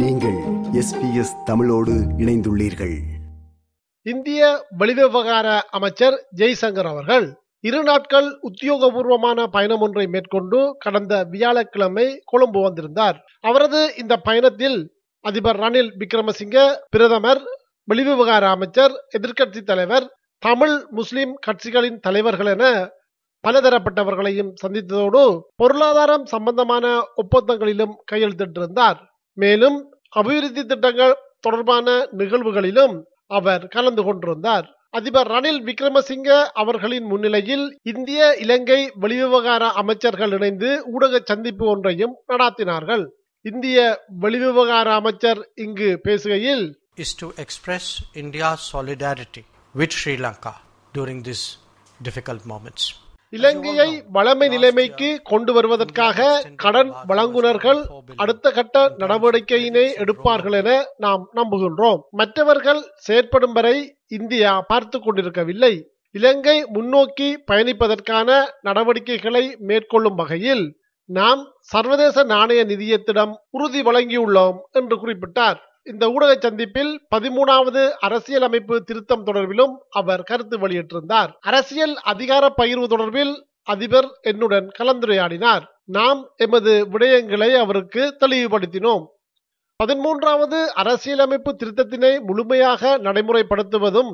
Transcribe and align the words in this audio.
நீங்கள் 0.00 0.38
எஸ்பிஎஸ் 0.72 1.42
தமிழோடு 1.44 1.92
இணைந்துள்ளீர்கள். 2.18 2.96
இந்திய 4.02 4.66
வெளிவிவகார 4.78 5.60
அமைச்சர் 5.70 6.26
ஜெய்சங்கர் 6.36 6.86
அவர்கள் 6.86 7.38
இரு 7.60 7.82
நாட்கள் 7.82 8.38
உத்தியோகபூர்வமான 8.42 9.46
பயணம் 9.46 9.80
ஒன்றை 9.80 10.06
மேற்கொண்டு 10.06 10.76
கடந்த 10.78 11.24
வியாழக்கிழமை 11.24 12.22
கொழும்பு 12.24 12.62
வந்திருந்தார். 12.62 13.24
அவரது 13.40 13.94
இந்த 13.96 14.16
பயணத்தில் 14.16 14.92
அதிபர் 15.20 15.56
ரணில் 15.56 15.90
விக்ரமசிங்க 15.98 16.74
பிரதமர் 16.90 17.42
வெளிவிவகார 17.92 18.48
அமைச்சர் 18.48 18.92
எதிர்க்கட்சி 19.18 19.62
தலைவர் 19.62 20.16
தமிழ் 20.38 20.84
முஸ்லிம் 20.90 21.38
கட்சிகளின் 21.46 21.98
தலைவர்கள் 21.98 22.46
என 22.46 22.90
பலதரப்பட்டவர்களையும் 23.48 24.52
சந்தித்ததோடு 24.66 25.40
பொருளாதாரம் 25.56 26.26
சம்பந்தமான 26.26 27.00
ஒப்பந்தங்களிலும் 27.16 27.96
கையெழுத்திட்டிருந்தார். 28.12 29.12
மேலும் 29.36 29.78
அபிவிருத்தி 30.12 30.62
திட்டங்கள் 30.64 31.14
தொடர்பான 31.40 31.88
நிகழ்வுகளிலும் 32.16 32.94
அவர் 33.30 33.68
கலந்து 33.68 34.02
கொண்டிருந்தார் 34.04 34.66
அதிபர் 34.94 35.30
ரணில் 35.30 35.60
விக்ரமசிங்க 35.64 36.30
அவர்களின் 36.54 37.04
முன்னிலையில் 37.04 37.64
இந்திய 37.82 38.20
இலங்கை 38.36 38.80
வெளிவிவகார 39.00 39.72
அமைச்சர்கள் 39.74 40.32
இணைந்து 40.32 40.68
ஊடக 40.92 41.20
சந்திப்பு 41.24 41.64
ஒன்றையும் 41.66 42.14
நடாத்தினார்கள் 42.28 43.04
இந்திய 43.44 43.78
வெளிவிவகார 44.20 44.88
அமைச்சர் 44.92 45.42
இங்கு 45.56 45.90
பேசுகையில் 46.04 46.64
is 46.96 47.12
to 47.14 47.28
express 47.36 47.86
India's 48.14 48.60
solidarity 48.74 49.42
with 49.74 49.92
Sri 49.92 50.16
Lanka 50.16 50.52
during 50.94 51.22
these 51.22 51.44
difficult 52.00 52.46
moments. 52.46 52.82
இலங்கையை 53.36 53.88
வளமை 54.14 54.46
நிலைமைக்கு 54.48 55.08
கொண்டு 55.22 55.52
வருவதற்காக 55.52 56.26
கடன் 56.56 56.90
வழங்குனர்கள் 57.08 57.80
அடுத்த 58.16 58.50
கட்ட 58.50 58.82
நடவடிக்கையினை 58.98 59.86
எடுப்பார்கள் 60.02 60.56
என 60.60 60.70
நாம் 60.96 61.22
நம்புகின்றோம். 61.34 62.00
மற்றவர்கள் 62.10 62.80
செயற்படும் 63.06 63.52
வரை 63.52 63.76
இந்தியா 64.08 64.52
பார்த்து 64.70 64.98
கொண்டிருக்கவில்லை. 65.00 65.74
இலங்கை 66.14 66.56
முன்னோக்கி 66.74 67.28
பயணிப்பதற்கான 67.50 68.28
நடவடிக்கைகளை 68.60 69.44
மேற்கொள்ளும் 69.68 70.14
வகையில் 70.14 70.64
நாம் 71.08 71.40
சர்வதேச 71.72 72.24
நாணய 72.24 72.60
நிதியத்திடம் 72.64 73.32
உறுதி 73.50 73.80
வழங்கியுள்ளோம் 73.82 74.58
என்று 74.72 74.96
குறிப்பிட்டார். 74.96 75.58
இந்த 75.86 76.04
ஊடக 76.10 76.36
சந்திப்பில் 76.40 76.92
பதிமூணாவது 77.14 77.82
அரசியலமைப்பு 78.06 78.82
திருத்தம் 78.84 79.26
தொடர்பிலும் 79.26 79.74
அவர் 79.90 80.22
கருத்து 80.22 80.56
வெளியிட்டிருந்தார். 80.58 81.30
அரசியல் 81.40 81.94
அதிகார 82.02 82.44
பகிர்வு 82.62 82.86
தொடர்பில் 82.92 83.34
அதிபர் 83.62 84.08
என்னுடன் 84.20 84.70
கலந்துரையாடினார். 84.78 85.64
நாம் 85.84 86.20
எமது 86.36 86.72
விடயங்களை 86.92 87.50
அவருக்கு 87.54 88.16
தெளிவுபடுத்தினோம். 88.20 89.04
பதிமூன்றாவது 89.80 90.58
அரசியலமைப்பு 90.82 91.56
திருத்தத்தினை 91.62 92.12
முழுமையாக 92.20 92.98
நடைமுறைப்படுத்துவதும் 92.98 94.12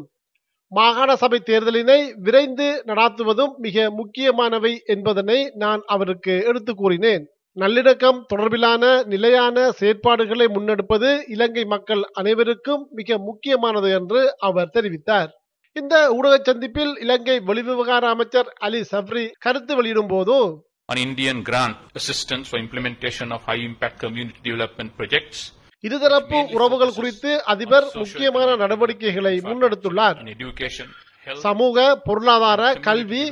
மாகாண 0.72 1.10
சபை 1.16 1.38
தேர்தலினை 1.44 2.00
விரைந்து 2.16 2.82
நடாத்துவதும் 2.86 3.54
மிக 3.56 3.90
முக்கியமானவை 3.90 4.72
என்பதனை 4.84 5.38
நான் 5.54 5.82
அவருக்கு 5.86 6.34
எடுத்து 6.46 6.74
கூறினேன். 6.74 7.24
நல்லிணக்கம் 7.58 8.22
தொடர்பிலான 8.34 9.04
நிலையான 9.04 9.70
செயற்பாடுகளை 9.80 10.46
முன்னெடுப்பது 10.46 11.18
இலங்கை 11.28 11.64
மக்கள் 11.64 12.02
அனைவருக்கும் 12.12 12.88
மிக 12.90 13.18
முக்கியமானது 13.18 13.90
என்று 13.90 14.34
அவர் 14.38 14.70
தெரிவித்தார். 14.74 15.28
இந்த 15.72 16.12
ஊடக 16.12 16.40
சந்திப்பில் 16.42 16.98
இலங்கை 17.00 17.40
வெளிவிவகார 17.46 18.00
அமைச்சர் 18.00 18.52
அலி 18.58 18.80
சப்ரி 18.92 19.30
கருத்து 19.38 19.74
வெளியிடும் 19.74 20.06
போது 20.06 20.62
on 20.86 20.96
Indian 20.96 21.42
grant 21.42 21.76
assistance 21.94 22.42
for 22.42 22.60
implementation 22.60 23.30
of 23.30 23.40
high 23.40 23.60
impact 23.60 23.96
community 23.96 24.50
development 24.50 24.90
projects. 24.98 25.52
இருதரப்பு 25.88 26.52
உறவுகள் 26.52 26.92
குறித்து 26.92 27.44
அதிபர் 27.44 27.84
முக்கியமான 27.94 28.56
நடவடிக்கைகளை 28.56 29.38
முன்னெடுத்துள்ளார். 29.38 30.18
சமூக 31.36 31.76
பொருளாதார 32.04 32.62
கல்வி. 32.80 33.22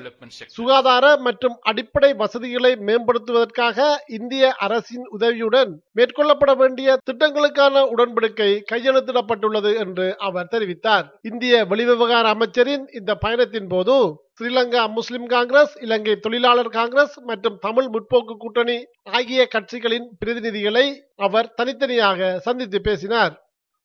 சுகாதார 0.49 1.05
மற்றும் 1.19 1.57
அடிப்படை 1.63 2.11
வசதிகளை 2.15 2.73
மேம்படுத்துவதற்காக 2.89 3.79
இந்திய 4.09 4.53
அரசின் 4.59 5.07
உதவியுடன் 5.11 5.73
மேற்கொள்ளப்பட 5.93 6.53
வேண்டிய 6.55 6.99
திட்டங்களுக்கான 7.07 7.85
உடன்படிக்கை 7.91 8.51
கையெழுத்திடப்பட்டுள்ளது 8.73 9.73
என்று 9.77 10.17
அவர் 10.21 10.51
தெரிவித்தார் 10.51 11.07
இந்திய 11.23 11.65
வெளிவிவகார 11.65 12.25
அமைச்சரின் 12.29 12.87
இந்த 12.93 13.15
பயணத்தின் 13.17 13.69
போது 13.69 13.97
ஸ்ரீலங்கா 14.35 14.83
முஸ்லிம் 14.91 15.27
காங்கிரஸ் 15.27 15.73
இலங்கை 15.81 16.15
தொழிலாளர் 16.17 16.69
காங்கிரஸ் 16.71 17.17
மற்றும் 17.23 17.59
தமிழ் 17.59 17.89
முற்போக்கு 17.89 18.35
கூட்டணி 18.37 18.77
ஆகிய 19.13 19.49
கட்சிகளின் 19.55 20.07
பிரதிநிதிகளை 20.21 20.87
அவர் 21.19 21.53
தனித்தனியாக 21.55 22.39
சந்தித்து 22.39 22.81
பேசினார் 22.81 23.35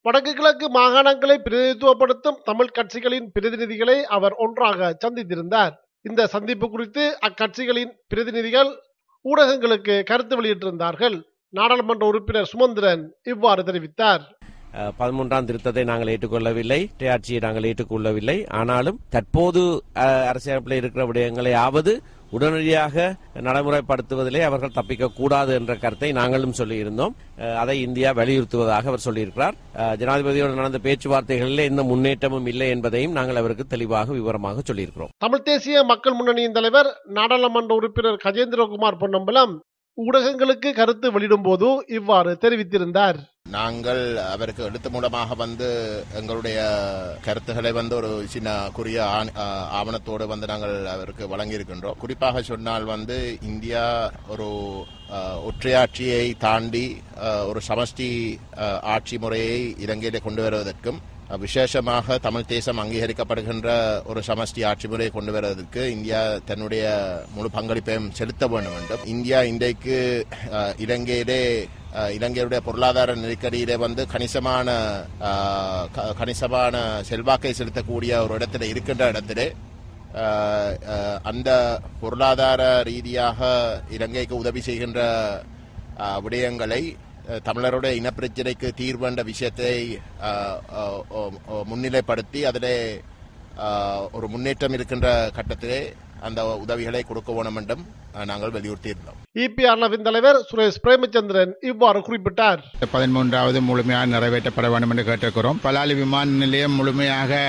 வடக்கு 0.06 0.32
கிழக்கு 0.38 0.66
மாகாணங்களை 0.76 1.34
பிரதிநிதித்துவப்படுத்தும் 1.44 2.40
தமிழ் 2.48 2.72
கட்சிகளின் 2.78 3.28
பிரதிநிதிகளை 3.34 3.94
அவர் 4.16 4.34
ஒன்றாக 4.44 4.88
சந்தித்திருந்தார். 5.04 5.74
இந்த 6.08 6.26
சந்திப்பு 6.34 6.66
குறித்து 6.74 7.04
அக்கட்சிகளின் 7.28 7.92
பிரதிநிதிகள் 8.12 8.70
ஊடகங்களுக்கு 9.24 9.94
கருத்து 10.10 10.36
வெளியிட்டிருந்தார்கள். 10.38 11.16
நாடாளுமன்ற 11.58 12.04
உறுப்பினர் 12.10 12.50
சுமந்திரன் 12.52 13.04
இவ்வாறு 13.32 13.64
தெரிவித்தார். 13.68 14.24
பதிமூன்றாம் 15.00 15.48
திருத்தத்தை 15.48 15.84
நாங்கள் 15.90 16.10
ஏற்றுக்கொள்ளவில்லை. 16.14 16.80
ஆட்சியை 17.14 17.40
நாங்கள் 17.46 17.68
ஏற்றுக்கொள்ளவில்லை. 17.70 18.38
ஆனாலும் 18.60 18.98
தற்போது 19.16 19.62
அரசியலமைப்பில் 20.30 20.80
இருக்கிற 20.80 21.04
விடயங்களையாவது 21.10 21.94
உடனடியாக 22.36 23.04
நடைமுறைப்படுத்துவதிலே 23.46 24.42
அவர்கள் 24.48 24.76
தப்பிக்க 24.78 25.12
கூடாது 25.18 25.52
என்ற 25.58 25.72
கருத்தை 25.82 26.10
நாங்களும் 26.20 26.56
சொல்லியிருந்தோம். 26.60 27.14
அதை 27.62 27.76
இந்தியா 27.86 28.10
வலியுறுத்துவதாக 28.20 28.90
அவர் 28.92 29.06
சொல்லியிருக்கிறார். 29.08 29.56
ஜனாதிபதியோடு 30.00 30.60
நடந்த 30.60 30.80
பேச்சுவார்த்தைகளில் 30.86 31.68
எந்த 31.70 31.84
முன்னேற்றமும் 31.90 32.48
இல்லை 32.52 32.68
என்பதையும் 32.76 33.16
நாங்கள் 33.18 33.40
அவருக்கு 33.42 33.66
தெளிவாக 33.74 34.12
விவரமாக 34.18 34.62
சொல்லியிருக்கிறோம். 34.70 35.12
தமிழ் 35.24 35.46
தேசிய 35.50 35.84
மக்கள் 35.92 36.18
முன்னணியின் 36.18 36.58
தலைவர் 36.58 36.90
நாடாளுமன்ற 37.18 37.74
உறுப்பினர் 37.80 38.24
கஜேந்திரகுமார் 38.26 39.00
பொன்னம்பலம் 39.04 39.54
ஊடகங்களுக்கு 39.98 40.72
கருத்து 40.72 41.12
வெளியிடும் 41.12 41.42
போது 41.42 41.66
இவ்வாறு 41.88 42.38
தெரிவித்திருந்தார். 42.40 43.18
நாங்கள் 43.50 44.00
அவருக்கு 44.16 44.62
எழுத்து 44.64 44.90
மூலமாக 44.90 45.34
வந்து 45.34 45.68
எங்களுடைய 46.14 46.58
கருத்துக்களை 47.22 47.72
வந்து 47.72 47.96
ஒரு 47.96 48.26
சின்ன 48.26 48.70
குறிய 48.76 48.98
ஆ, 49.36 49.46
ஆவணத்தோடு 49.72 50.26
வந்து 50.26 50.46
நாங்கள் 50.46 50.86
அவருக்கு 50.86 51.24
வழங்கியிருக்கின்றோம். 51.28 51.96
குறிப்பாக 51.96 52.42
சொன்னால் 52.42 52.84
வந்து 52.84 53.18
இந்தியா 53.42 53.84
ஒரு 54.28 54.48
ஒற்றையாட்சியை 55.46 56.36
தாண்டி 56.38 56.84
ஒரு 57.46 57.60
சமஷ்டி 57.68 58.10
ஆட்சி 58.94 59.18
முறையை 59.18 59.74
இலங்கையிலே 59.78 60.18
கொண்டு 60.18 60.42
வருவதற்கும் 60.42 61.00
விசேஷமாக 61.40 62.16
தமிழ் 62.18 62.46
தேசம் 62.46 62.80
அங்கீகரிக்கப்படுகின்ற 62.80 63.68
ஒரு 64.04 64.20
சமஷ்டி 64.26 64.60
ஆட்சி 64.64 64.86
முறையை 64.88 65.10
கொண்டு 65.10 65.32
வருவதற்கு 65.32 65.82
இந்தியா 65.90 66.18
தன்னுடைய 66.44 66.82
முழு 67.34 67.50
பங்களிப்பையும் 67.50 68.10
செலுத்த 68.12 68.46
வேண்டும் 68.46 68.76
என்றும் 68.76 69.06
இந்தியா 69.06 69.42
இன்றைக்கு 69.44 69.96
இலங்கையிலே 70.78 71.40
இலங்கையுடைய 72.14 72.60
பொருளாதார 72.60 73.14
நெருக்கடியிலே 73.14 73.76
வந்து 73.78 74.04
கணிசமான 74.06 74.68
க- 75.92 76.12
கணிசமான 76.14 76.76
செல்வாக்கை 77.02 77.52
செலுத்தக்கூடிய 77.52 78.20
ஒரு 78.22 78.36
இடத்துல 78.38 78.68
இருக்கின்ற 78.68 79.08
இடத்திலே 79.08 79.46
அந்த 81.22 81.50
பொருளாதார 82.00 82.60
ரீதியாக 82.82 83.40
இலங்கைக்கு 83.90 84.36
உதவி 84.36 84.60
செய்கின்ற 84.60 85.00
விடயங்களை 86.22 86.82
தமிழருடைய 87.44 87.92
இனப்பிரச்சனைக்கு 88.00 88.70
தீர்வேண்ட 88.76 89.22
விஷயத்தை 89.22 89.74
முன்னிலைப்படுத்தி 91.64 92.42
அதிலே 92.42 92.76
ஒரு 94.12 94.28
முன்னேற்றம் 94.28 94.72
இருக்கின்ற 94.72 95.08
கட்டத்திலே 95.36 95.82
அந்த 96.20 96.42
உதவிகளை 96.56 97.04
கொடுக்க 97.04 97.32
வேண்டும் 97.32 97.60
என்றும் 97.62 97.86
நாங்கள் 98.24 98.54
வலியுறுத்தியிருந்தோம் 98.54 99.23
இபிஆர்லவின் 99.42 100.04
தலைவர் 100.06 100.36
சுரேஷ் 100.48 100.76
பிரேமச்சந்திரன் 100.82 101.52
இவ்வாறு 101.70 102.00
குறிப்பிட்டார். 102.08 102.60
பதிமூன்றாவது 102.92 103.58
முழுமையாக 103.68 104.06
நிறைவேற்றப்பட 104.12 104.66
வேண்டும் 104.72 104.92
என்று 104.92 105.04
கேட்டிருக்கிறோம். 105.08 105.58
பலாலி 105.64 105.94
விமான 106.00 106.36
நிலையம் 106.42 106.76
முழுமையாக 106.80 107.40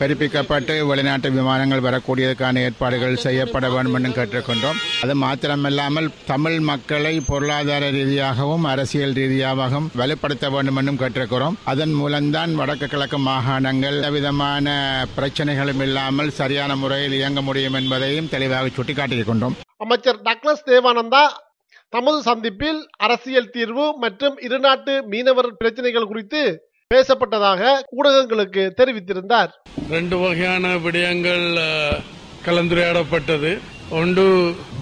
பெருப்பிக்கப்பட்டு 0.00 0.74
வெளிநாட்டு 0.90 1.30
விமானங்கள் 1.38 1.84
வரக்கூடியதற்கான 1.86 2.64
ஏற்பாடுகள் 2.66 3.16
செய்யப்பட 3.24 3.70
வேண்டும் 3.76 3.96
என்று 4.00 4.12
கேட்டிருக்கின்றோம். 4.18 4.78
அது 5.06 5.16
மாத்திரமல்லாமல் 5.24 6.10
தமிழ் 6.32 6.58
மக்களை 6.70 7.14
பொருளாதார 7.30 7.90
ரீதியாகவும் 7.98 8.68
அரசியல் 8.74 9.16
ரீதியாகவும் 9.20 9.88
வலுப்படுத்த 10.02 10.52
வேண்டும் 10.56 10.80
என்றும் 10.82 11.02
கேட்டிருக்கிறோம். 11.04 11.58
அதன் 11.74 11.96
மூலம்தான் 12.02 12.54
வடக்கு 12.62 12.88
கிழக்கு 12.94 13.20
மாகாணங்கள் 13.30 14.00
விதமான 14.18 14.76
பிரச்சனைகளும் 15.16 15.84
இல்லாமல் 15.88 16.36
சரியான 16.42 16.76
முறையில் 16.84 17.18
இயங்க 17.22 17.40
முடியும் 17.50 17.78
என்பதையும் 17.82 18.32
தெளிவாக 18.36 18.74
சுட்டிக்காட்டியிருக்கின்றோம். 18.78 19.58
அமைச்சர் 19.76 20.20
டக்ளஸ் 20.22 20.68
தேவானந்தா 20.70 21.24
தமது 21.88 22.22
சந்திப்பில் 22.22 22.80
அரசியல் 22.96 23.50
தீர்வு 23.50 23.86
மற்றும் 23.98 24.36
இருநாட்டு 24.38 24.92
மீனவர் 25.12 25.50
பிரச்சனைகள் 25.56 26.06
குறித்து 26.06 26.42
பேசப்பட்டதாக 26.94 27.60
ஊடகங்களுக்கு 27.96 28.62
தெரிவித்திருந்தார். 28.80 29.52
ரெண்டு 29.90 30.16
வகையான 30.18 30.74
விடயங்கள் 30.76 31.46
கலந்துரையாடப்பட்டது. 32.46 33.52
ஒன்று 33.90 34.26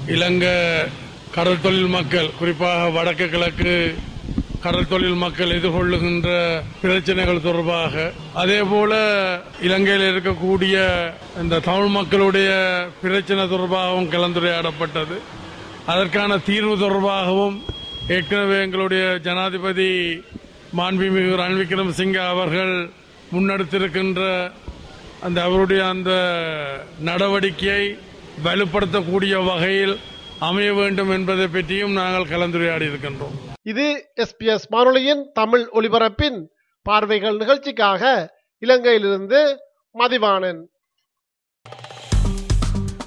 இலங்கை 0.06 0.56
கடல் 1.34 1.60
தொழில் 1.60 1.92
மக்கள் 1.96 2.30
குறிப்பாக 2.38 2.88
வடக்கு 2.90 3.28
கிழக்கு 3.28 3.74
கடற்தொழில் 4.64 5.22
மக்கள் 5.22 5.54
எதிர்கொள்ளுகின்ற 5.56 6.28
பிரச்சனைகள் 6.82 7.44
தொடர்பாக 7.46 8.04
அதே 8.42 8.58
போல 8.72 8.92
இலங்கையில் 9.66 10.06
இருக்கக்கூடிய 10.10 10.76
இந்த 11.42 11.60
தமிழ் 11.68 11.94
மக்களுடைய 11.98 12.50
பிரச்சனை 13.02 13.44
தொடர்பாகவும் 13.54 14.10
கலந்துரையாடப்பட்டது. 14.14 15.16
அதற்கான 15.92 16.38
தீர்வு 16.48 16.74
தொடர்பாகவும் 16.84 17.56
ஏற்கனவே 18.16 18.58
எங்களுடைய 18.66 19.04
ஜனாதிபதி 19.26 19.90
மாண்புமிகு 20.78 21.32
ரன் 21.42 21.58
விக்ரமசிங்க 21.60 22.18
அவர்கள் 22.34 22.74
முன்னெடுத்திருக்கின்ற 23.34 24.22
அந்த 25.26 25.38
அவருடைய 25.48 25.82
அந்த 25.94 26.12
நடவடிக்கையை 27.08 27.84
வலுப்படுத்தக்கூடிய 28.46 29.34
வகையில் 29.50 29.96
அமைய 30.48 30.70
வேண்டும் 30.80 31.12
என்பதை 31.18 31.48
பற்றியும் 31.56 31.98
நாங்கள் 32.00 32.30
கலந்துரையாடி 32.34 32.86
இருக்கின்றோம். 32.90 33.36
இது 33.64 34.10
எஸ்பிஎஸ் 34.16 34.64
வானொலியின் 34.68 35.30
தமிழ் 35.32 35.68
ஒலிபரப்பின் 35.72 36.46
பார்வைகள் 36.82 37.36
நிகழ்ச்சிக்காக 37.36 38.32
இலங்கையிலிருந்து 38.60 39.56
மதிவாணன். 39.98 40.60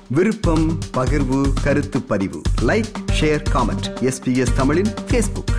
விருப்பம் 0.10 0.80
பகிர்வு 0.98 1.42
கருத்து 1.64 2.02
பதிவு. 2.02 2.42
லைக் 2.62 2.92
ஷேர் 3.20 3.44
காமெண்ட் 3.54 3.88
எஸ்பிஎஸ் 4.02 4.56
தமிழின் 4.56 4.94
ஃபேஸ்புக் 5.08 5.55